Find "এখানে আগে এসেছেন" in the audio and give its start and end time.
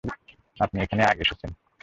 0.81-1.51